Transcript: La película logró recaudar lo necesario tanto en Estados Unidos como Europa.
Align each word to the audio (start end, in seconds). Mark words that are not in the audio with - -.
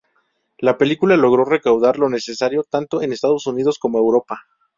La 0.57 0.79
película 0.79 1.15
logró 1.15 1.45
recaudar 1.45 1.99
lo 1.99 2.09
necesario 2.09 2.63
tanto 2.63 3.03
en 3.03 3.13
Estados 3.13 3.45
Unidos 3.45 3.77
como 3.77 3.99
Europa. 3.99 4.41